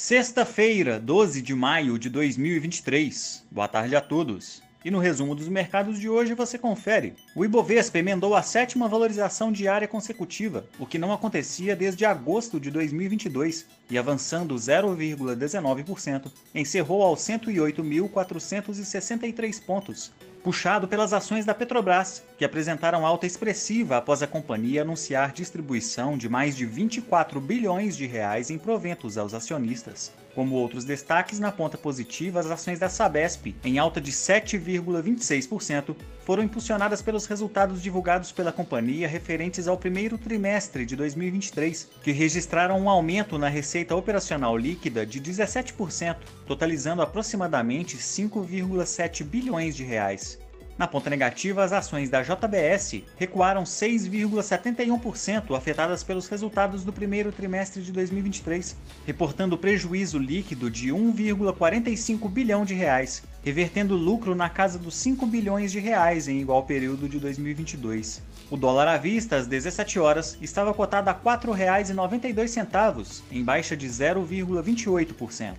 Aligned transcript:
Sexta-feira, 0.00 1.00
12 1.00 1.42
de 1.42 1.52
maio 1.56 1.98
de 1.98 2.08
2023. 2.08 3.44
Boa 3.50 3.66
tarde 3.66 3.96
a 3.96 4.00
todos. 4.00 4.62
E 4.84 4.92
no 4.92 5.00
resumo 5.00 5.34
dos 5.34 5.48
mercados 5.48 5.98
de 5.98 6.08
hoje 6.08 6.34
você 6.34 6.56
confere. 6.56 7.14
O 7.34 7.44
Ibovespa 7.44 7.98
emendou 7.98 8.36
a 8.36 8.42
sétima 8.42 8.86
valorização 8.86 9.50
diária 9.50 9.88
consecutiva, 9.88 10.64
o 10.78 10.86
que 10.86 10.98
não 10.98 11.12
acontecia 11.12 11.74
desde 11.74 12.04
agosto 12.04 12.60
de 12.60 12.70
2022, 12.70 13.66
e 13.90 13.98
avançando 13.98 14.54
0,19%, 14.54 16.30
encerrou 16.54 17.02
aos 17.02 17.18
108.463 17.22 19.60
pontos, 19.60 20.12
puxado 20.42 20.88
pelas 20.88 21.12
ações 21.12 21.44
da 21.44 21.54
Petrobras, 21.54 22.22
que 22.36 22.44
apresentaram 22.44 23.06
alta 23.06 23.26
expressiva 23.26 23.96
após 23.96 24.22
a 24.22 24.26
companhia 24.26 24.82
anunciar 24.82 25.32
distribuição 25.32 26.16
de 26.16 26.28
mais 26.28 26.56
de 26.56 26.64
24 26.64 27.40
bilhões 27.40 27.96
de 27.96 28.06
reais 28.06 28.50
em 28.50 28.58
proventos 28.58 29.18
aos 29.18 29.34
acionistas. 29.34 30.12
Como 30.38 30.54
outros 30.54 30.84
destaques 30.84 31.40
na 31.40 31.50
ponta 31.50 31.76
positiva, 31.76 32.38
as 32.38 32.48
ações 32.48 32.78
da 32.78 32.88
Sabesp, 32.88 33.56
em 33.64 33.76
alta 33.76 34.00
de 34.00 34.12
7,26%, 34.12 35.96
foram 36.24 36.44
impulsionadas 36.44 37.02
pelos 37.02 37.26
resultados 37.26 37.82
divulgados 37.82 38.30
pela 38.30 38.52
companhia 38.52 39.08
referentes 39.08 39.66
ao 39.66 39.76
primeiro 39.76 40.16
trimestre 40.16 40.86
de 40.86 40.94
2023, 40.94 41.88
que 42.04 42.12
registraram 42.12 42.78
um 42.78 42.88
aumento 42.88 43.36
na 43.36 43.48
receita 43.48 43.96
operacional 43.96 44.56
líquida 44.56 45.04
de 45.04 45.20
17%, 45.20 46.18
totalizando 46.46 47.02
aproximadamente 47.02 47.96
5,7 47.96 49.24
bilhões 49.24 49.74
de 49.74 49.82
reais. 49.82 50.37
Na 50.78 50.86
ponta 50.86 51.10
negativa, 51.10 51.64
as 51.64 51.72
ações 51.72 52.08
da 52.08 52.22
JBS 52.22 53.02
recuaram 53.16 53.64
6,71%, 53.64 55.56
afetadas 55.56 56.04
pelos 56.04 56.28
resultados 56.28 56.84
do 56.84 56.92
primeiro 56.92 57.32
trimestre 57.32 57.82
de 57.82 57.90
2023, 57.90 58.76
reportando 59.04 59.58
prejuízo 59.58 60.20
líquido 60.20 60.70
de 60.70 60.90
1,45 60.90 62.30
bilhão 62.30 62.64
de 62.64 62.74
reais, 62.74 63.24
revertendo 63.42 63.96
lucro 63.96 64.36
na 64.36 64.48
casa 64.48 64.78
dos 64.78 64.94
5 64.94 65.26
bilhões 65.26 65.72
de 65.72 65.80
reais 65.80 66.28
em 66.28 66.38
igual 66.38 66.62
período 66.62 67.08
de 67.08 67.18
2022. 67.18 68.22
O 68.48 68.56
dólar 68.56 68.86
à 68.86 68.96
vista 68.96 69.34
às 69.34 69.48
17 69.48 69.98
horas 69.98 70.38
estava 70.40 70.72
cotado 70.72 71.10
a 71.10 71.12
R$ 71.12 71.18
4,92, 71.24 73.22
em 73.32 73.42
baixa 73.42 73.76
de 73.76 73.88
0,28%. 73.88 75.56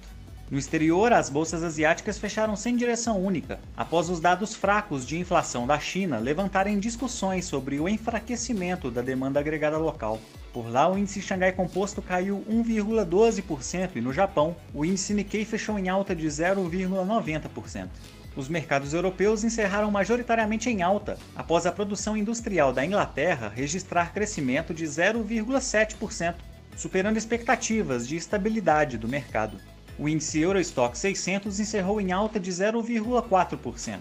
No 0.52 0.58
exterior, 0.58 1.14
as 1.14 1.30
bolsas 1.30 1.62
asiáticas 1.64 2.18
fecharam 2.18 2.56
sem 2.56 2.76
direção 2.76 3.24
única, 3.24 3.60
após 3.78 4.10
os 4.10 4.20
dados 4.20 4.56
fracos 4.56 5.06
de 5.06 5.20
inflação 5.20 5.68
da 5.68 5.80
China 5.80 6.18
levantarem 6.18 6.80
discussões 6.80 7.46
sobre 7.46 7.80
o 7.80 7.88
enfraquecimento 7.88 8.90
da 8.90 9.04
demanda 9.04 9.40
agregada 9.40 9.78
local. 9.78 10.20
Por 10.52 10.68
lá, 10.68 10.92
o 10.92 10.98
índice 10.98 11.22
Xangai 11.22 11.52
Composto 11.52 12.02
caiu 12.02 12.44
1,12% 12.50 13.92
e 13.98 14.02
no 14.02 14.12
Japão, 14.12 14.56
o 14.74 14.84
índice 14.84 15.14
Nikkei 15.14 15.46
fechou 15.46 15.78
em 15.78 15.88
alta 15.88 16.16
de 16.16 16.26
0,90%. 16.26 17.88
Os 18.36 18.50
mercados 18.50 18.92
europeus 18.96 19.44
encerraram 19.44 19.92
majoritariamente 19.92 20.68
em 20.68 20.82
alta, 20.82 21.20
após 21.36 21.68
a 21.68 21.72
produção 21.72 22.18
industrial 22.18 22.74
da 22.74 22.84
Inglaterra 22.84 23.54
registrar 23.56 24.14
crescimento 24.14 24.74
de 24.74 24.86
0,7%, 24.86 26.34
superando 26.76 27.18
expectativas 27.18 28.08
de 28.08 28.16
estabilidade 28.16 28.98
do 28.98 29.08
mercado 29.08 29.60
o 30.00 30.08
índice 30.08 30.40
Eurostock 30.40 30.98
600 30.98 31.60
encerrou 31.60 32.00
em 32.00 32.14
alta 32.14 32.40
de 32.40 32.50
0,4%. 32.50 34.00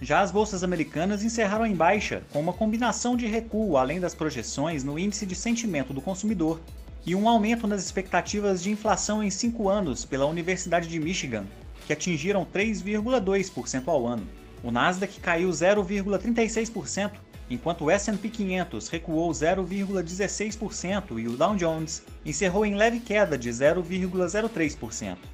Já 0.00 0.20
as 0.20 0.30
bolsas 0.30 0.62
americanas 0.62 1.24
encerraram 1.24 1.66
em 1.66 1.74
baixa, 1.74 2.22
com 2.32 2.38
uma 2.40 2.52
combinação 2.52 3.16
de 3.16 3.26
recuo 3.26 3.76
além 3.76 3.98
das 3.98 4.14
projeções 4.14 4.84
no 4.84 4.96
índice 4.96 5.26
de 5.26 5.34
sentimento 5.34 5.92
do 5.92 6.00
consumidor 6.00 6.60
e 7.04 7.16
um 7.16 7.28
aumento 7.28 7.66
nas 7.66 7.84
expectativas 7.84 8.62
de 8.62 8.70
inflação 8.70 9.22
em 9.22 9.30
5 9.30 9.68
anos 9.68 10.04
pela 10.04 10.24
Universidade 10.24 10.88
de 10.88 11.00
Michigan, 11.00 11.44
que 11.84 11.92
atingiram 11.92 12.46
3,2% 12.46 13.88
ao 13.88 14.06
ano. 14.06 14.26
O 14.62 14.70
Nasdaq 14.70 15.18
caiu 15.20 15.50
0,36%, 15.50 17.10
enquanto 17.50 17.84
o 17.84 17.90
S&P 17.90 18.28
500 18.28 18.88
recuou 18.88 19.30
0,16% 19.30 21.18
e 21.18 21.28
o 21.28 21.36
Dow 21.36 21.56
Jones 21.56 22.02
encerrou 22.24 22.64
em 22.64 22.74
leve 22.74 23.00
queda 23.00 23.36
de 23.36 23.50
0,03%. 23.50 25.33